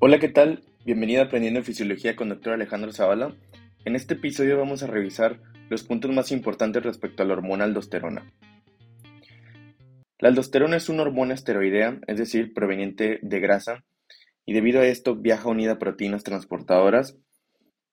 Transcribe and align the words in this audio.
Hola, 0.00 0.20
¿qué 0.20 0.28
tal? 0.28 0.62
Bienvenido 0.84 1.20
a 1.20 1.24
Aprendiendo 1.24 1.60
Fisiología 1.64 2.14
con 2.14 2.28
Dr. 2.28 2.52
Alejandro 2.52 2.92
Zavala. 2.92 3.34
En 3.84 3.96
este 3.96 4.14
episodio 4.14 4.56
vamos 4.56 4.84
a 4.84 4.86
revisar 4.86 5.40
los 5.70 5.82
puntos 5.82 6.12
más 6.12 6.30
importantes 6.30 6.84
respecto 6.84 7.24
a 7.24 7.26
la 7.26 7.32
hormona 7.32 7.64
aldosterona. 7.64 8.32
La 10.20 10.28
aldosterona 10.28 10.76
es 10.76 10.88
una 10.88 11.02
hormona 11.02 11.34
esteroidea, 11.34 11.98
es 12.06 12.16
decir, 12.16 12.54
proveniente 12.54 13.18
de 13.22 13.40
grasa, 13.40 13.84
y 14.46 14.52
debido 14.52 14.80
a 14.80 14.86
esto 14.86 15.16
viaja 15.16 15.48
unida 15.48 15.72
a 15.72 15.78
proteínas 15.80 16.22
transportadoras, 16.22 17.18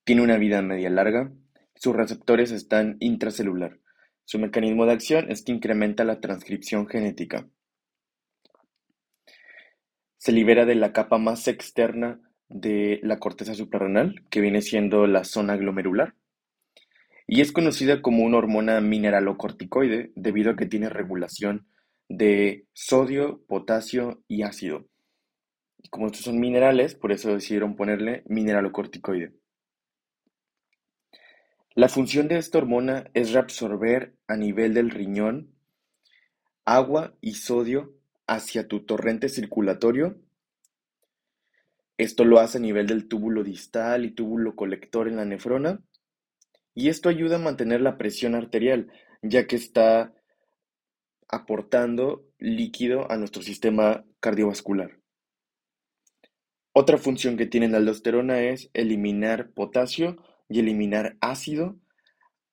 tiene 0.04 0.22
una 0.22 0.38
vida 0.38 0.62
media 0.62 0.92
larga, 0.92 1.32
sus 1.74 1.96
receptores 1.96 2.52
están 2.52 2.98
intracelular. 3.00 3.80
Su 4.26 4.38
mecanismo 4.38 4.86
de 4.86 4.94
acción 4.94 5.32
es 5.32 5.44
que 5.44 5.54
incrementa 5.54 6.04
la 6.04 6.20
transcripción 6.20 6.86
genética. 6.86 7.48
Se 10.26 10.32
libera 10.32 10.66
de 10.66 10.74
la 10.74 10.92
capa 10.92 11.20
más 11.20 11.48
externa 11.48 12.20
de 12.50 13.00
la 13.04 13.20
corteza 13.20 13.54
suprarrenal, 13.54 14.26
que 14.32 14.42
viene 14.42 14.64
siendo 14.64 15.06
la 15.06 15.24
zona 15.24 15.56
glomerular, 15.56 16.16
y 17.28 17.42
es 17.42 17.52
conocida 17.52 18.02
como 18.02 18.24
una 18.24 18.38
hormona 18.38 18.82
mineralocorticoide 18.82 20.14
debido 20.16 20.50
a 20.50 20.56
que 20.56 20.66
tiene 20.66 20.90
regulación 20.90 21.68
de 22.10 22.66
sodio, 22.74 23.44
potasio 23.46 24.24
y 24.28 24.42
ácido. 24.42 24.88
Como 25.92 26.08
estos 26.08 26.22
son 26.22 26.40
minerales, 26.40 26.96
por 26.96 27.12
eso 27.12 27.32
decidieron 27.32 27.76
ponerle 27.76 28.24
mineralocorticoide. 28.26 29.36
La 31.76 31.88
función 31.88 32.28
de 32.30 32.40
esta 32.40 32.58
hormona 32.58 33.12
es 33.14 33.32
reabsorber 33.32 34.16
a 34.26 34.38
nivel 34.38 34.74
del 34.74 34.90
riñón 34.90 35.54
agua 36.66 37.16
y 37.22 37.36
sodio 37.36 37.95
hacia 38.28 38.68
tu 38.68 38.86
torrente 38.86 39.30
circulatorio. 39.30 40.18
Esto 41.98 42.26
lo 42.26 42.40
hace 42.40 42.58
a 42.58 42.62
nivel 42.62 42.88
del 42.88 43.08
túbulo 43.08 43.44
distal 43.44 44.06
y 44.06 44.12
túbulo 44.12 44.56
colector 44.56 45.08
en 45.08 45.16
la 45.16 45.26
nefrona. 45.26 45.82
Y 46.74 46.90
esto 46.90 47.08
ayuda 47.08 47.38
a 47.38 47.40
mantener 47.40 47.82
la 47.82 47.98
presión 47.98 48.36
arterial, 48.36 48.92
ya 49.22 49.48
que 49.48 49.56
está 49.56 50.14
aportando 51.28 52.26
líquido 52.38 53.10
a 53.12 53.18
nuestro 53.18 53.42
sistema 53.42 54.06
cardiovascular. 54.20 55.00
Otra 56.74 56.98
función 56.98 57.38
que 57.38 57.46
tiene 57.46 57.70
la 57.70 57.78
aldosterona 57.78 58.42
es 58.42 58.70
eliminar 58.74 59.52
potasio 59.52 60.18
y 60.50 60.60
eliminar 60.60 61.18
ácido 61.22 61.80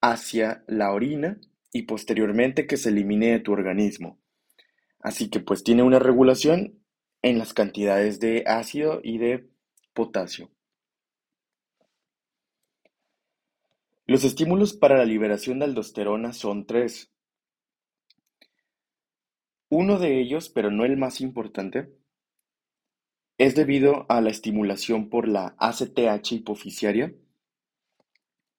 hacia 0.01 0.63
la 0.69 0.93
orina 0.93 1.41
y 1.73 1.83
posteriormente 1.83 2.69
que 2.69 2.77
se 2.77 2.91
elimine 2.91 3.33
de 3.33 3.41
tu 3.41 3.53
organismo. 3.53 4.22
Así 5.03 5.29
que 5.29 5.41
pues 5.41 5.65
tiene 5.65 5.83
una 5.83 5.99
regulación 5.99 6.81
en 7.23 7.39
las 7.39 7.53
cantidades 7.53 8.21
de 8.21 8.45
ácido 8.47 9.01
y 9.03 9.19
de 9.19 9.49
potasio. 9.93 10.51
Los 14.07 14.25
estímulos 14.25 14.75
para 14.75 14.97
la 14.97 15.05
liberación 15.05 15.59
de 15.59 15.67
aldosterona 15.67 16.33
son 16.33 16.67
tres. 16.67 17.11
Uno 19.69 19.99
de 19.99 20.21
ellos, 20.21 20.49
pero 20.49 20.71
no 20.71 20.85
el 20.85 20.97
más 20.97 21.21
importante, 21.21 21.93
es 23.39 23.55
debido 23.55 24.07
a 24.09 24.21
la 24.21 24.31
estimulación 24.31 25.09
por 25.09 25.27
la 25.27 25.55
ACTH 25.59 26.33
hipofisiaria. 26.33 27.15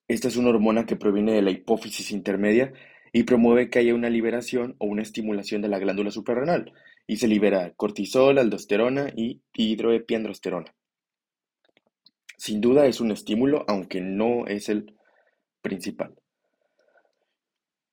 Esta 0.07 0.27
es 0.27 0.35
una 0.35 0.49
hormona 0.49 0.85
que 0.85 0.95
proviene 0.95 1.33
de 1.33 1.41
la 1.41 1.51
hipófisis 1.51 2.11
intermedia 2.11 2.73
y 3.13 3.23
promueve 3.23 3.69
que 3.69 3.79
haya 3.79 3.93
una 3.93 4.09
liberación 4.09 4.75
o 4.79 4.87
una 4.87 5.03
estimulación 5.03 5.61
de 5.61 5.69
la 5.69 5.79
glándula 5.79 6.11
suprarrenal 6.11 6.73
y 7.05 7.17
se 7.17 7.27
libera 7.27 7.71
cortisol, 7.75 8.39
aldosterona 8.39 9.09
y 9.15 9.41
hidroepiandrosterona. 9.53 10.73
Sin 12.37 12.59
duda 12.59 12.87
es 12.87 12.99
un 12.99 13.11
estímulo, 13.11 13.63
aunque 13.67 14.01
no 14.01 14.47
es 14.47 14.67
el 14.67 14.97
principal. 15.61 16.15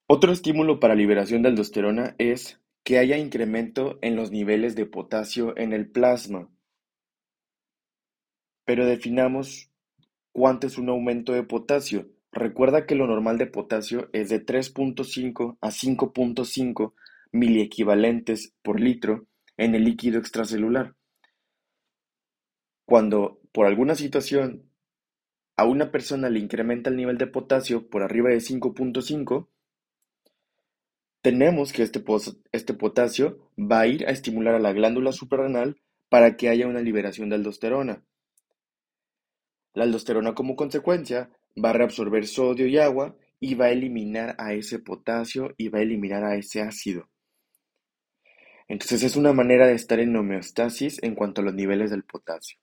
Otro 0.06 0.32
estímulo 0.32 0.80
para 0.80 0.94
liberación 0.94 1.42
de 1.42 1.50
aldosterona 1.50 2.16
es 2.18 2.58
que 2.82 2.98
haya 2.98 3.18
incremento 3.18 3.98
en 4.00 4.16
los 4.16 4.30
niveles 4.30 4.74
de 4.74 4.86
potasio 4.86 5.56
en 5.56 5.74
el 5.74 5.90
plasma. 5.90 6.48
Pero 8.64 8.86
definamos 8.86 9.70
cuánto 10.32 10.66
es 10.66 10.78
un 10.78 10.88
aumento 10.88 11.32
de 11.32 11.42
potasio. 11.42 12.08
Recuerda 12.32 12.86
que 12.86 12.94
lo 12.94 13.06
normal 13.06 13.38
de 13.38 13.46
potasio 13.46 14.08
es 14.12 14.28
de 14.28 14.44
3.5 14.44 15.58
a 15.60 15.70
5.5 15.70 16.94
miliequivalentes 17.32 18.54
por 18.62 18.80
litro 18.80 19.26
en 19.56 19.74
el 19.74 19.84
líquido 19.84 20.18
extracelular. 20.18 20.94
Cuando 22.86 23.40
por 23.52 23.66
alguna 23.66 23.94
situación 23.94 24.70
a 25.56 25.64
una 25.64 25.90
persona 25.90 26.30
le 26.30 26.38
incrementa 26.38 26.88
el 26.90 26.96
nivel 26.96 27.18
de 27.18 27.26
potasio 27.26 27.88
por 27.88 28.02
arriba 28.02 28.30
de 28.30 28.38
5.5, 28.38 29.48
tenemos 31.22 31.72
que 31.72 31.82
este, 31.82 32.02
este 32.52 32.74
potasio 32.74 33.50
va 33.58 33.80
a 33.80 33.86
ir 33.86 34.06
a 34.06 34.10
estimular 34.10 34.54
a 34.54 34.60
la 34.60 34.72
glándula 34.72 35.12
suprarrenal 35.12 35.80
para 36.08 36.36
que 36.36 36.48
haya 36.48 36.66
una 36.66 36.80
liberación 36.80 37.28
de 37.28 37.36
aldosterona. 37.36 38.02
La 39.74 39.84
aldosterona 39.84 40.34
como 40.34 40.56
consecuencia 40.56 41.30
va 41.62 41.70
a 41.70 41.74
reabsorber 41.74 42.26
sodio 42.26 42.66
y 42.66 42.78
agua 42.78 43.16
y 43.40 43.54
va 43.54 43.66
a 43.66 43.70
eliminar 43.70 44.36
a 44.38 44.52
ese 44.52 44.78
potasio 44.78 45.54
y 45.56 45.68
va 45.68 45.78
a 45.78 45.82
eliminar 45.82 46.24
a 46.24 46.36
ese 46.36 46.60
ácido. 46.60 47.08
Entonces 48.68 49.02
es 49.02 49.16
una 49.16 49.32
manera 49.32 49.66
de 49.66 49.74
estar 49.74 49.98
en 49.98 50.14
homeostasis 50.14 51.02
en 51.02 51.14
cuanto 51.14 51.40
a 51.40 51.44
los 51.44 51.54
niveles 51.54 51.90
del 51.90 52.04
potasio. 52.04 52.58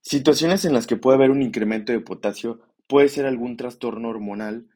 Situaciones 0.00 0.64
en 0.64 0.74
las 0.74 0.86
que 0.86 0.96
puede 0.96 1.16
haber 1.16 1.30
un 1.30 1.42
incremento 1.42 1.90
de 1.90 2.00
potasio 2.00 2.60
puede 2.86 3.08
ser 3.08 3.26
algún 3.26 3.56
trastorno 3.56 4.10
hormonal 4.10 4.68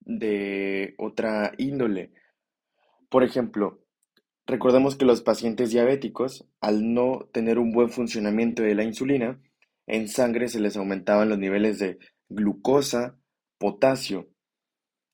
de 0.00 0.94
otra 0.96 1.52
índole. 1.58 2.12
Por 3.08 3.24
ejemplo, 3.24 3.80
recordemos 4.46 4.96
que 4.96 5.04
los 5.04 5.22
pacientes 5.22 5.70
diabéticos, 5.70 6.46
al 6.60 6.94
no 6.94 7.28
tener 7.32 7.58
un 7.58 7.72
buen 7.72 7.90
funcionamiento 7.90 8.62
de 8.62 8.74
la 8.74 8.84
insulina, 8.84 9.40
en 9.86 10.08
sangre 10.08 10.48
se 10.48 10.60
les 10.60 10.76
aumentaban 10.76 11.28
los 11.28 11.38
niveles 11.38 11.78
de 11.78 11.98
glucosa, 12.28 13.18
potasio. 13.58 14.28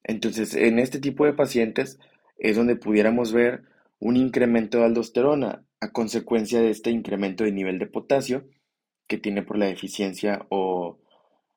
Entonces, 0.02 0.54
en 0.54 0.78
este 0.78 0.98
tipo 0.98 1.26
de 1.26 1.32
pacientes 1.32 1.98
es 2.38 2.56
donde 2.56 2.76
pudiéramos 2.76 3.32
ver 3.32 3.64
un 3.98 4.16
incremento 4.16 4.78
de 4.78 4.84
aldosterona 4.84 5.64
a 5.80 5.92
consecuencia 5.92 6.60
de 6.60 6.70
este 6.70 6.90
incremento 6.90 7.44
de 7.44 7.52
nivel 7.52 7.78
de 7.78 7.86
potasio 7.86 8.48
que 9.06 9.18
tiene 9.18 9.42
por 9.42 9.58
la 9.58 9.66
deficiencia 9.66 10.46
o 10.50 10.98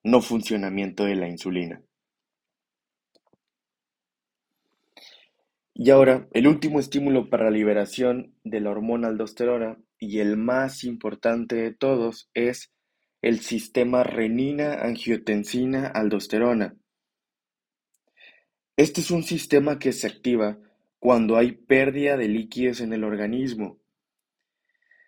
no 0.03 0.22
funcionamiento 0.22 1.06
de 1.06 1.16
la 1.16 1.30
insulina. 1.30 1.81
Y 5.75 5.90
ahora, 5.90 6.28
el 6.34 6.47
último 6.47 6.80
estímulo 6.80 7.30
para 7.30 7.45
la 7.45 7.51
liberación 7.51 8.35
de 8.44 8.59
la 8.59 8.69
hormona 8.69 9.07
aldosterona 9.07 9.78
y 9.97 10.19
el 10.19 10.38
más 10.38 10.84
importante 10.84 11.56
de 11.56 11.74
todos 11.74 12.30
es 12.34 12.72
el 13.23 13.39
sistema 13.39 14.03
renina-angiotensina-aldosterona. 14.03 16.78
Este 18.78 19.01
es 19.01 19.09
un 19.11 19.23
sistema 19.23 19.78
que 19.79 19.94
se 19.94 20.07
activa 20.07 20.57
cuando 21.00 21.38
hay 21.38 21.53
pérdida 21.53 22.17
de 22.17 22.28
líquidos 22.28 22.81
en 22.81 22.91
el 22.91 23.06
organismo. 23.06 23.79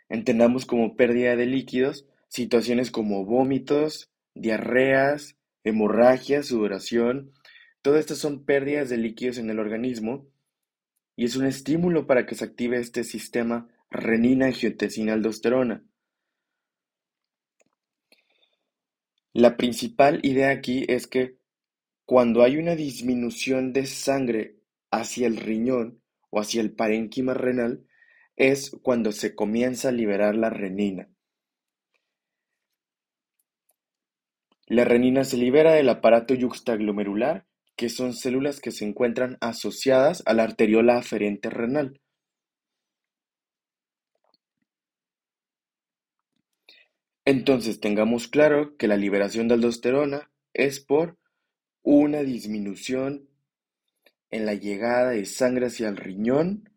Entendamos 0.08 0.66
como 0.66 0.96
pérdida 0.96 1.36
de 1.36 1.46
líquidos 1.46 2.08
situaciones 2.30 2.90
como 2.90 3.26
vómitos, 3.26 4.10
diarreas, 4.34 5.36
hemorragia, 5.64 6.42
sudoración. 6.42 7.34
Todas 7.82 8.00
estas 8.00 8.20
son 8.20 8.46
pérdidas 8.46 8.90
de 8.90 8.96
líquidos 8.98 9.40
en 9.40 9.50
el 9.50 9.60
organismo 9.60 10.26
y 11.18 11.26
es 11.26 11.36
un 11.36 11.46
estímulo 11.46 12.08
para 12.08 12.26
que 12.26 12.36
se 12.36 12.46
active 12.46 12.80
este 12.80 13.04
sistema 13.04 13.68
renina-angiotensina-aldosterona. 13.90 15.84
La 19.36 19.58
principal 19.58 20.22
idea 20.24 20.50
aquí 20.50 20.86
es 20.88 21.08
que 21.08 21.36
cuando 22.06 22.42
hay 22.42 22.56
una 22.56 22.74
disminución 22.74 23.74
de 23.74 23.86
sangre 23.86 24.62
hacia 24.92 25.28
el 25.28 25.36
riñón 25.36 26.02
o 26.30 26.40
hacia 26.40 26.62
el 26.62 26.72
parénquima 26.72 27.34
renal, 27.34 27.86
es 28.38 28.72
cuando 28.82 29.12
se 29.12 29.36
comienza 29.36 29.90
a 29.90 29.92
liberar 29.92 30.36
la 30.36 30.50
renina. 30.50 31.10
La 34.68 34.86
renina 34.86 35.26
se 35.26 35.36
libera 35.36 35.74
del 35.74 35.90
aparato 35.90 36.34
yuxtaglomerular, 36.34 37.46
que 37.76 37.90
son 37.90 38.14
células 38.14 38.62
que 38.62 38.72
se 38.72 38.86
encuentran 38.86 39.38
asociadas 39.42 40.24
a 40.26 40.34
la 40.34 40.44
arteriola 40.44 40.98
aferente 40.98 41.50
renal. 41.50 42.00
Entonces 47.26 47.80
tengamos 47.80 48.28
claro 48.28 48.78
que 48.78 48.88
la 48.88 48.98
liberación 48.98 49.48
de 49.48 49.56
aldosterona 49.56 50.32
es 50.54 50.80
por 50.80 51.18
una 51.82 52.22
disminución 52.22 53.28
en 54.30 54.46
la 54.46 54.54
llegada 54.54 55.12
de 55.12 55.26
sangre 55.26 55.68
hacia 55.68 55.90
el 55.90 55.98
riñón 55.98 56.70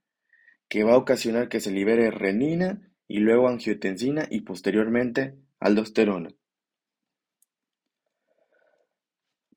que 0.69 0.85
va 0.85 0.95
a 0.95 0.99
ocasionar 0.99 1.49
que 1.49 1.61
se 1.61 1.71
libere 1.71 2.11
renina 2.11 2.93
y 3.07 3.19
luego 3.19 3.49
angiotensina 3.49 4.27
y 4.31 4.41
posteriormente 4.43 5.35
aldosterona. 5.61 6.31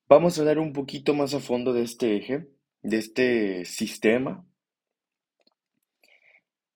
Vamos 0.07 0.37
a 0.37 0.41
hablar 0.41 0.59
un 0.59 0.73
poquito 0.73 1.13
más 1.13 1.33
a 1.33 1.39
fondo 1.39 1.71
de 1.71 1.83
este 1.83 2.17
eje, 2.17 2.49
de 2.81 2.97
este 2.97 3.65
sistema. 3.65 4.45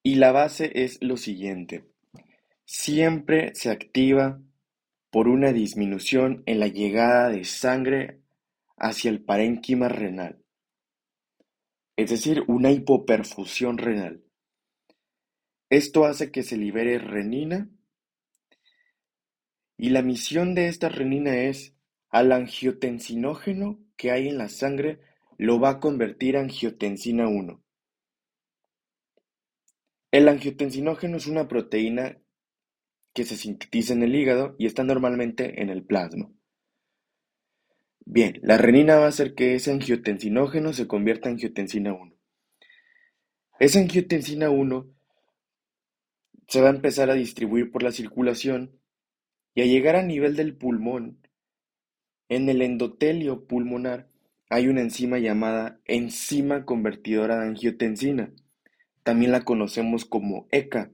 Y 0.04 0.16
la 0.16 0.32
base 0.32 0.72
es 0.74 1.02
lo 1.02 1.18
siguiente. 1.18 1.95
Siempre 2.66 3.54
se 3.54 3.70
activa 3.70 4.42
por 5.12 5.28
una 5.28 5.54
disminución 5.54 6.42
en 6.48 6.60
la 6.60 6.68
llegada 6.68 7.30
de 7.30 7.46
sangre 7.46 8.22
hacia 8.76 9.12
el 9.12 9.24
parénquima 9.24 9.88
renal, 9.88 10.44
es 11.96 12.10
decir, 12.10 12.44
una 12.48 12.72
hipoperfusión 12.72 13.78
renal. 13.78 14.24
Esto 15.70 16.06
hace 16.06 16.32
que 16.32 16.44
se 16.44 16.58
libere 16.58 16.98
renina 16.98 17.70
y 19.78 19.90
la 19.90 20.02
misión 20.02 20.56
de 20.56 20.68
esta 20.68 20.90
renina 20.90 21.36
es 21.36 21.76
al 22.10 22.32
angiotensinógeno 22.32 23.80
que 23.96 24.12
hay 24.12 24.28
en 24.28 24.38
la 24.38 24.50
sangre 24.50 25.00
lo 25.38 25.60
va 25.60 25.70
a 25.70 25.80
convertir 25.80 26.38
a 26.38 26.42
angiotensina 26.42 27.28
1. 27.28 27.62
El 30.12 30.30
angiotensinógeno 30.30 31.18
es 31.18 31.28
una 31.28 31.48
proteína 31.48 32.18
que 33.16 33.24
se 33.24 33.36
sintetiza 33.36 33.94
en 33.94 34.04
el 34.04 34.14
hígado 34.14 34.56
y 34.60 34.68
está 34.68 34.84
normalmente 34.84 35.64
en 35.64 35.72
el 35.72 35.84
plasma. 35.84 36.32
Bien, 38.06 38.40
la 38.44 38.60
renina 38.60 38.98
va 38.98 39.06
a 39.06 39.10
hacer 39.10 39.34
que 39.34 39.56
ese 39.56 39.72
angiotensinógeno 39.72 40.72
se 40.74 40.86
convierta 40.86 41.30
en 41.30 41.34
angiotensina 41.36 41.94
1. 41.94 42.16
Esa 43.60 43.80
angiotensina 43.80 44.52
1 44.52 44.88
se 46.48 46.62
va 46.62 46.68
a 46.68 46.76
empezar 46.76 47.10
a 47.10 47.16
distribuir 47.16 47.72
por 47.72 47.82
la 47.82 47.92
circulación 47.92 48.80
y 49.56 49.62
a 49.62 49.66
llegar 49.66 49.96
a 49.96 50.04
nivel 50.04 50.36
del 50.36 50.56
pulmón 50.56 51.26
en 52.28 52.50
el 52.50 52.64
endotelio 52.64 53.46
pulmonar 53.46 54.10
hay 54.50 54.68
una 54.68 54.82
enzima 54.82 55.20
llamada 55.20 55.80
enzima 55.86 56.66
convertidora 56.66 57.40
de 57.40 57.48
angiotensina. 57.48 58.34
También 59.04 59.32
la 59.32 59.44
conocemos 59.44 60.06
como 60.06 60.48
ECA. 60.52 60.92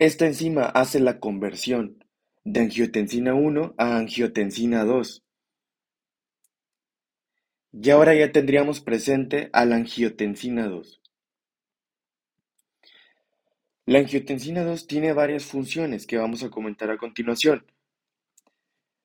Esta 0.00 0.24
enzima 0.24 0.64
hace 0.64 0.98
la 0.98 1.20
conversión 1.20 2.02
de 2.44 2.60
angiotensina 2.60 3.34
1 3.34 3.74
a 3.76 3.98
angiotensina 3.98 4.82
2. 4.82 5.22
Y 7.74 7.90
ahora 7.90 8.14
ya 8.14 8.32
tendríamos 8.32 8.80
presente 8.80 9.50
a 9.52 9.66
la 9.66 9.76
angiotensina 9.76 10.68
2. 10.68 11.02
La 13.84 13.98
angiotensina 13.98 14.64
2 14.64 14.86
tiene 14.86 15.12
varias 15.12 15.44
funciones 15.44 16.06
que 16.06 16.16
vamos 16.16 16.42
a 16.44 16.48
comentar 16.48 16.90
a 16.90 16.96
continuación. 16.96 17.66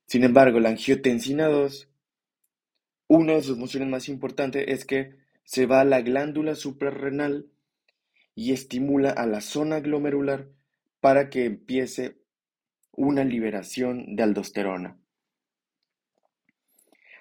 Sin 0.08 0.24
embargo, 0.24 0.62
la 0.62 0.70
angiotensina 0.70 1.50
2, 1.50 1.90
una 3.10 3.34
de 3.34 3.42
sus 3.42 3.60
funciones 3.60 3.90
más 3.90 4.08
importantes 4.08 4.64
es 4.70 4.86
que 4.86 5.18
se 5.44 5.66
va 5.66 5.82
a 5.82 5.86
la 5.86 6.00
glándula 6.00 6.56
suprarrenal 6.56 7.50
y 8.34 8.54
estimula 8.54 9.10
a 9.10 9.26
la 9.26 9.42
zona 9.42 9.82
glomerular 9.82 10.55
para 11.06 11.30
que 11.30 11.46
empiece 11.46 12.18
una 12.92 13.24
liberación 13.24 14.16
de 14.16 14.24
aldosterona. 14.24 14.98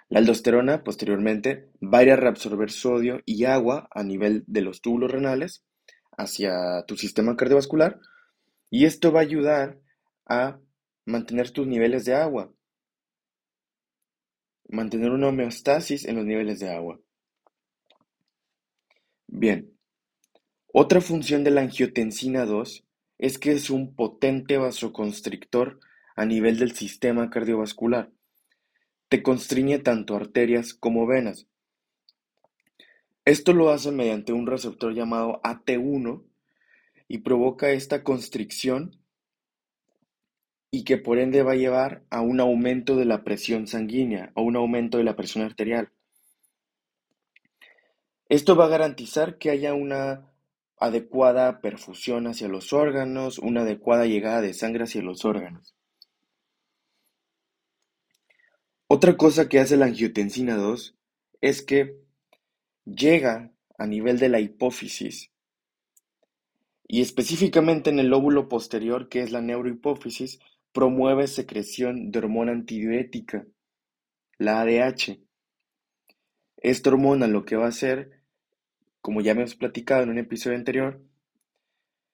La 0.08 0.20
aldosterona 0.20 0.82
posteriormente 0.82 1.68
va 1.82 1.98
a 1.98 2.02
ir 2.04 2.12
a 2.12 2.16
reabsorber 2.16 2.70
sodio 2.70 3.20
y 3.26 3.44
agua 3.44 3.86
a 3.90 4.02
nivel 4.02 4.42
de 4.46 4.62
los 4.62 4.80
túbulos 4.80 5.10
renales 5.10 5.66
hacia 6.16 6.86
tu 6.86 6.96
sistema 6.96 7.36
cardiovascular 7.36 8.00
y 8.70 8.86
esto 8.86 9.12
va 9.12 9.20
a 9.20 9.24
ayudar 9.24 9.78
a 10.24 10.58
mantener 11.04 11.50
tus 11.50 11.66
niveles 11.66 12.06
de 12.06 12.14
agua 12.14 12.54
Mantener 14.66 15.10
una 15.10 15.28
homeostasis 15.28 16.06
en 16.06 16.16
los 16.16 16.24
niveles 16.24 16.58
de 16.58 16.70
agua. 16.70 16.98
Bien, 19.26 19.76
otra 20.72 21.02
función 21.02 21.44
de 21.44 21.50
la 21.50 21.60
angiotensina 21.60 22.46
2 22.46 22.83
es 23.18 23.38
que 23.38 23.52
es 23.52 23.70
un 23.70 23.94
potente 23.94 24.58
vasoconstrictor 24.58 25.80
a 26.16 26.24
nivel 26.24 26.58
del 26.58 26.72
sistema 26.72 27.30
cardiovascular. 27.30 28.10
Te 29.08 29.22
constriñe 29.22 29.78
tanto 29.78 30.16
arterias 30.16 30.74
como 30.74 31.06
venas. 31.06 31.46
Esto 33.24 33.52
lo 33.52 33.70
hace 33.70 33.90
mediante 33.90 34.32
un 34.32 34.46
receptor 34.46 34.94
llamado 34.94 35.40
AT1 35.42 36.24
y 37.08 37.18
provoca 37.18 37.70
esta 37.70 38.02
constricción 38.02 38.98
y 40.70 40.84
que 40.84 40.98
por 40.98 41.18
ende 41.18 41.42
va 41.42 41.52
a 41.52 41.56
llevar 41.56 42.04
a 42.10 42.20
un 42.20 42.40
aumento 42.40 42.96
de 42.96 43.04
la 43.04 43.22
presión 43.22 43.66
sanguínea 43.66 44.32
o 44.34 44.42
un 44.42 44.56
aumento 44.56 44.98
de 44.98 45.04
la 45.04 45.16
presión 45.16 45.44
arterial. 45.44 45.90
Esto 48.28 48.56
va 48.56 48.64
a 48.64 48.68
garantizar 48.68 49.38
que 49.38 49.50
haya 49.50 49.74
una 49.74 50.33
adecuada 50.76 51.60
perfusión 51.60 52.26
hacia 52.26 52.48
los 52.48 52.72
órganos, 52.72 53.38
una 53.38 53.62
adecuada 53.62 54.06
llegada 54.06 54.40
de 54.40 54.54
sangre 54.54 54.84
hacia 54.84 55.02
los 55.02 55.24
órganos. 55.24 55.74
Otra 58.86 59.16
cosa 59.16 59.48
que 59.48 59.60
hace 59.60 59.76
la 59.76 59.86
angiotensina 59.86 60.56
2 60.56 60.96
es 61.40 61.62
que 61.62 61.96
llega 62.84 63.52
a 63.78 63.86
nivel 63.86 64.18
de 64.18 64.28
la 64.28 64.40
hipófisis 64.40 65.30
y 66.86 67.00
específicamente 67.00 67.90
en 67.90 67.98
el 67.98 68.08
lóbulo 68.08 68.48
posterior 68.48 69.08
que 69.08 69.22
es 69.22 69.32
la 69.32 69.40
neurohipófisis 69.40 70.38
Promueve 70.74 71.28
secreción 71.28 72.10
de 72.10 72.18
hormona 72.18 72.50
antidiurética, 72.50 73.46
la 74.38 74.60
ADH. 74.60 75.20
Esta 76.56 76.90
hormona 76.90 77.28
lo 77.28 77.44
que 77.44 77.54
va 77.54 77.66
a 77.66 77.68
hacer, 77.68 78.23
como 79.04 79.20
ya 79.20 79.32
hemos 79.32 79.54
platicado 79.54 80.02
en 80.02 80.08
un 80.08 80.16
episodio 80.16 80.56
anterior, 80.56 80.98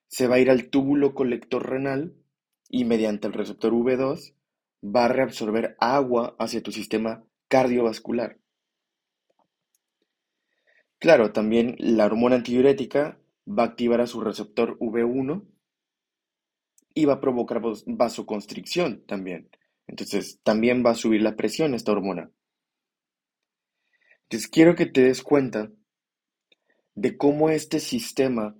se 0.08 0.26
va 0.26 0.34
a 0.34 0.38
ir 0.40 0.50
al 0.50 0.70
túbulo 0.70 1.14
colector 1.14 1.70
renal 1.70 2.16
y 2.68 2.84
mediante 2.84 3.28
el 3.28 3.32
receptor 3.32 3.72
V2 3.72 4.34
va 4.82 5.04
a 5.04 5.08
reabsorber 5.08 5.76
agua 5.78 6.34
hacia 6.40 6.64
tu 6.64 6.72
sistema 6.72 7.24
cardiovascular. 7.46 8.40
Claro, 10.98 11.30
también 11.32 11.76
la 11.78 12.06
hormona 12.06 12.34
antidiurética 12.34 13.20
va 13.46 13.62
a 13.62 13.66
activar 13.66 14.00
a 14.00 14.08
su 14.08 14.20
receptor 14.20 14.76
V1 14.80 15.46
y 16.92 17.04
va 17.04 17.14
a 17.14 17.20
provocar 17.20 17.62
vasoconstricción 17.86 19.04
también. 19.06 19.48
Entonces, 19.86 20.40
también 20.42 20.84
va 20.84 20.90
a 20.90 20.96
subir 20.96 21.22
la 21.22 21.36
presión 21.36 21.72
esta 21.74 21.92
hormona. 21.92 22.32
Entonces, 24.24 24.50
quiero 24.50 24.74
que 24.74 24.86
te 24.86 25.02
des 25.02 25.22
cuenta 25.22 25.70
de 27.00 27.16
cómo 27.16 27.48
este 27.48 27.80
sistema 27.80 28.54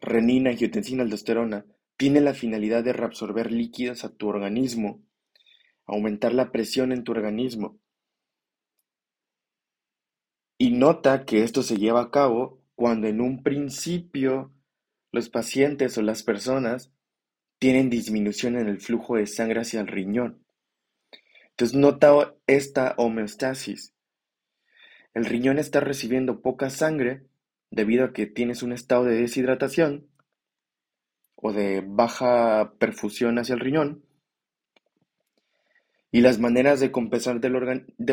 renina, 0.00 0.50
angiotensina, 0.50 1.04
aldosterona 1.04 1.66
tiene 1.96 2.20
la 2.20 2.34
finalidad 2.34 2.82
de 2.82 2.92
reabsorber 2.92 3.52
líquidos 3.52 4.02
a 4.04 4.08
tu 4.08 4.26
organismo, 4.26 5.04
aumentar 5.86 6.34
la 6.34 6.50
presión 6.50 6.90
en 6.90 7.04
tu 7.04 7.12
organismo. 7.12 7.78
Y 10.58 10.72
nota 10.72 11.24
que 11.24 11.44
esto 11.44 11.62
se 11.62 11.76
lleva 11.76 12.00
a 12.00 12.10
cabo 12.10 12.60
cuando 12.74 13.06
en 13.06 13.20
un 13.20 13.44
principio 13.44 14.52
los 15.12 15.28
pacientes 15.28 15.96
o 15.96 16.02
las 16.02 16.24
personas 16.24 16.90
tienen 17.60 17.88
disminución 17.88 18.56
en 18.56 18.66
el 18.66 18.80
flujo 18.80 19.14
de 19.14 19.28
sangre 19.28 19.60
hacia 19.60 19.80
el 19.80 19.86
riñón. 19.86 20.44
Entonces 21.50 21.76
nota 21.76 22.34
esta 22.48 22.94
homeostasis. 22.96 23.94
El 25.14 25.24
riñón 25.24 25.60
está 25.60 25.78
recibiendo 25.78 26.40
poca 26.40 26.68
sangre 26.68 27.29
debido 27.70 28.04
a 28.04 28.12
que 28.12 28.26
tienes 28.26 28.62
un 28.62 28.72
estado 28.72 29.04
de 29.04 29.20
deshidratación 29.20 30.08
o 31.36 31.52
de 31.52 31.82
baja 31.86 32.74
perfusión 32.78 33.38
hacia 33.38 33.54
el 33.54 33.60
riñón. 33.60 34.04
Y 36.12 36.20
las 36.20 36.38
maneras 36.38 36.80
de 36.80 36.90
compensar 36.90 37.40
del, 37.40 37.54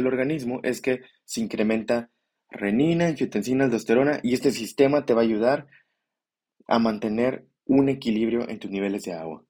organismo 0.07 0.59
es 0.63 0.81
que 0.81 1.01
se 1.25 1.41
incrementa 1.41 2.11
renina, 2.49 3.07
angiotensina, 3.07 3.65
aldosterona 3.65 4.19
y 4.23 4.33
este 4.33 4.51
sistema 4.51 5.05
te 5.05 5.13
va 5.13 5.21
a 5.21 5.25
ayudar 5.25 5.67
a 6.67 6.79
mantener 6.79 7.47
un 7.65 7.89
equilibrio 7.89 8.47
en 8.47 8.59
tus 8.59 8.69
niveles 8.69 9.03
de 9.03 9.13
agua. 9.13 9.43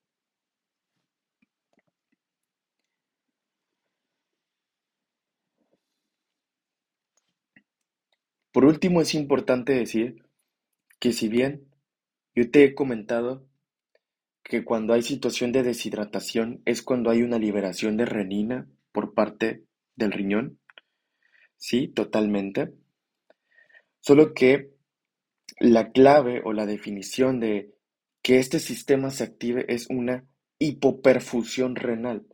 Por 8.58 8.66
último, 8.66 9.02
es 9.02 9.14
importante 9.14 9.74
decir 9.74 10.24
que 11.00 11.14
si 11.14 11.28
bien 11.28 11.68
yo 12.34 12.50
te 12.50 12.64
he 12.64 12.74
comentado 12.74 13.46
que 14.44 14.64
cuando 14.64 14.96
hay 14.96 15.04
situación 15.04 15.52
de 15.52 15.62
deshidratación 15.62 16.64
es 16.66 16.82
cuando 16.82 17.12
hay 17.12 17.22
una 17.22 17.38
liberación 17.38 17.98
de 17.98 18.06
renina 18.06 18.68
por 18.92 19.14
parte 19.14 19.64
del 19.96 20.12
riñón, 20.12 20.58
sí, 21.58 21.88
totalmente. 21.90 22.74
Solo 24.00 24.34
que 24.34 24.72
la 25.60 25.92
clave 25.92 26.42
o 26.44 26.52
la 26.52 26.66
definición 26.66 27.40
de 27.40 27.76
que 28.24 28.40
este 28.40 28.58
sistema 28.58 29.12
se 29.12 29.24
active 29.24 29.66
es 29.72 29.86
una 29.88 30.26
hipoperfusión 30.58 31.76
renal, 31.76 32.26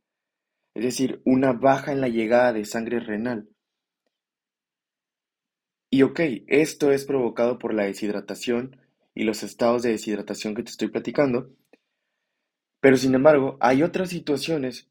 es 0.73 0.85
decir, 0.85 1.21
una 1.25 1.51
baja 1.51 1.91
en 1.91 1.99
la 1.99 2.07
llegada 2.07 2.53
de 2.53 2.63
sangre 2.63 3.01
renal. 3.01 3.49
Y 5.93 6.01
ok, 6.01 6.21
esto 6.47 6.91
es 6.91 7.05
provocado 7.05 7.59
por 7.59 7.71
la 7.71 7.83
deshidratación 7.83 8.77
y 9.13 9.25
los 9.25 9.43
estados 9.43 9.83
de 9.83 9.91
deshidratación 9.91 10.55
que 10.55 10.63
te 10.63 10.71
estoy 10.71 10.87
platicando, 10.87 11.51
pero 12.79 12.97
sin 12.97 13.13
embargo, 13.13 13.57
hay 13.59 13.83
otras 13.83 14.09
situaciones 14.09 14.89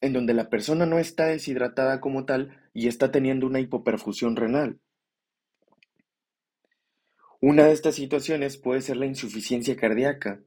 en 0.00 0.12
donde 0.12 0.32
la 0.32 0.50
persona 0.50 0.86
no 0.86 1.00
está 1.00 1.26
deshidratada 1.26 2.00
como 2.00 2.26
tal 2.26 2.56
y 2.72 2.86
está 2.86 3.10
teniendo 3.10 3.48
una 3.48 3.58
hipoperfusión 3.58 4.36
renal. 4.36 4.78
Una 7.40 7.64
de 7.64 7.72
estas 7.72 7.96
situaciones 7.96 8.56
puede 8.56 8.82
ser 8.82 8.98
la 8.98 9.06
insuficiencia 9.06 9.74
cardíaca, 9.74 10.40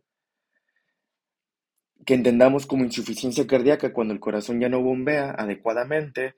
que 2.06 2.14
entendamos 2.14 2.66
como 2.68 2.86
insuficiencia 2.86 3.46
cardíaca 3.46 3.92
cuando 3.92 4.14
el 4.14 4.22
corazón 4.22 4.62
ya 4.62 4.70
no 4.70 4.82
bombea 4.82 5.32
adecuadamente, 5.32 6.36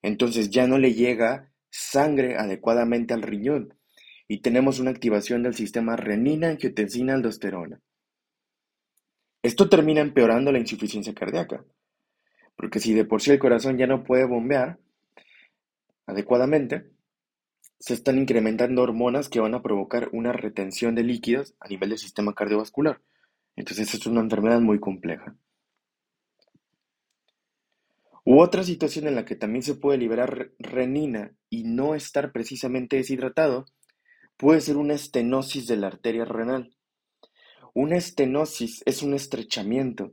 entonces 0.00 0.48
ya 0.48 0.66
no 0.66 0.78
le 0.78 0.94
llega 0.94 1.49
sangre 1.70 2.36
adecuadamente 2.36 3.14
al 3.14 3.22
riñón 3.22 3.74
y 4.28 4.42
tenemos 4.42 4.78
una 4.78 4.90
activación 4.90 5.42
del 5.42 5.54
sistema 5.54 5.96
renina, 5.96 6.48
angiotensina, 6.48 7.14
aldosterona. 7.14 7.80
Esto 9.42 9.68
termina 9.68 10.00
empeorando 10.00 10.52
la 10.52 10.58
insuficiencia 10.58 11.14
cardíaca, 11.14 11.64
porque 12.56 12.78
si 12.78 12.92
de 12.92 13.04
por 13.04 13.22
sí 13.22 13.30
el 13.30 13.38
corazón 13.38 13.78
ya 13.78 13.86
no 13.86 14.04
puede 14.04 14.26
bombear 14.26 14.78
adecuadamente, 16.06 16.90
se 17.78 17.94
están 17.94 18.18
incrementando 18.18 18.82
hormonas 18.82 19.30
que 19.30 19.40
van 19.40 19.54
a 19.54 19.62
provocar 19.62 20.10
una 20.12 20.32
retención 20.32 20.94
de 20.94 21.02
líquidos 21.02 21.54
a 21.58 21.68
nivel 21.68 21.88
del 21.88 21.98
sistema 21.98 22.34
cardiovascular. 22.34 23.00
Entonces, 23.56 23.94
es 23.94 24.06
una 24.06 24.20
enfermedad 24.20 24.60
muy 24.60 24.78
compleja. 24.78 25.34
U 28.30 28.40
otra 28.42 28.62
situación 28.62 29.08
en 29.08 29.16
la 29.16 29.24
que 29.24 29.34
también 29.34 29.64
se 29.64 29.74
puede 29.74 29.98
liberar 29.98 30.52
renina 30.60 31.34
y 31.48 31.64
no 31.64 31.96
estar 31.96 32.30
precisamente 32.30 32.94
deshidratado 32.94 33.64
puede 34.36 34.60
ser 34.60 34.76
una 34.76 34.94
estenosis 34.94 35.66
de 35.66 35.76
la 35.76 35.88
arteria 35.88 36.24
renal. 36.24 36.70
Una 37.74 37.96
estenosis 37.96 38.84
es 38.86 39.02
un 39.02 39.14
estrechamiento, 39.14 40.12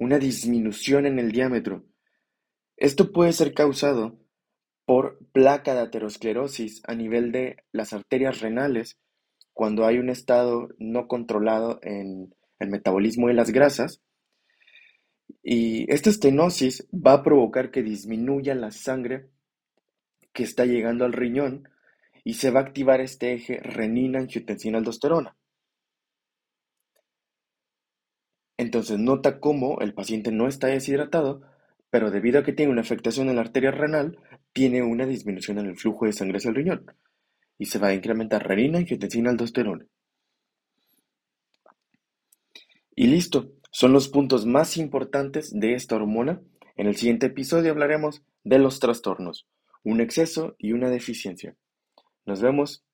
una 0.00 0.18
disminución 0.18 1.06
en 1.06 1.20
el 1.20 1.30
diámetro. 1.30 1.84
Esto 2.76 3.12
puede 3.12 3.34
ser 3.34 3.54
causado 3.54 4.18
por 4.84 5.20
placa 5.30 5.74
de 5.74 5.82
aterosclerosis 5.82 6.82
a 6.88 6.96
nivel 6.96 7.30
de 7.30 7.58
las 7.70 7.92
arterias 7.92 8.40
renales 8.40 8.98
cuando 9.52 9.86
hay 9.86 9.98
un 9.98 10.10
estado 10.10 10.66
no 10.80 11.06
controlado 11.06 11.78
en 11.82 12.34
el 12.58 12.68
metabolismo 12.68 13.28
de 13.28 13.34
las 13.34 13.52
grasas. 13.52 14.02
Y 15.42 15.90
esta 15.92 16.10
estenosis 16.10 16.86
va 16.92 17.14
a 17.14 17.22
provocar 17.22 17.70
que 17.70 17.82
disminuya 17.82 18.54
la 18.54 18.70
sangre 18.70 19.30
que 20.32 20.42
está 20.42 20.64
llegando 20.64 21.04
al 21.04 21.12
riñón 21.12 21.68
y 22.24 22.34
se 22.34 22.50
va 22.50 22.60
a 22.60 22.62
activar 22.64 23.00
este 23.00 23.32
eje 23.34 23.60
renina-angiotensina-aldosterona. 23.60 25.36
Entonces 28.56 28.98
nota 28.98 29.40
cómo 29.40 29.80
el 29.80 29.94
paciente 29.94 30.30
no 30.32 30.46
está 30.46 30.66
deshidratado, 30.66 31.42
pero 31.88 32.10
debido 32.10 32.40
a 32.40 32.44
que 32.44 32.52
tiene 32.52 32.72
una 32.72 32.82
afectación 32.82 33.28
en 33.28 33.36
la 33.36 33.42
arteria 33.42 33.70
renal, 33.70 34.18
tiene 34.52 34.82
una 34.82 35.06
disminución 35.06 35.58
en 35.58 35.66
el 35.66 35.76
flujo 35.76 36.06
de 36.06 36.12
sangre 36.12 36.38
hacia 36.38 36.50
el 36.50 36.56
riñón 36.56 36.86
y 37.56 37.66
se 37.66 37.78
va 37.78 37.88
a 37.88 37.94
incrementar 37.94 38.46
renina, 38.46 38.78
angiotensina, 38.78 39.30
aldosterona. 39.30 39.86
Y 42.96 43.06
listo, 43.06 43.52
son 43.70 43.92
los 43.92 44.08
puntos 44.08 44.46
más 44.46 44.76
importantes 44.76 45.58
de 45.58 45.74
esta 45.74 45.96
hormona. 45.96 46.40
En 46.76 46.86
el 46.86 46.96
siguiente 46.96 47.26
episodio 47.26 47.70
hablaremos 47.70 48.22
de 48.44 48.58
los 48.58 48.80
trastornos, 48.80 49.46
un 49.84 50.00
exceso 50.00 50.56
y 50.58 50.72
una 50.72 50.90
deficiencia. 50.90 51.56
Nos 52.26 52.40
vemos 52.40 52.84